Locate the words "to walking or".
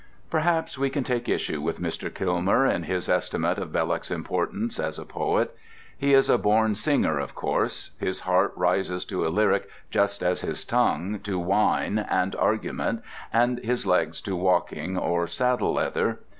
14.21-15.27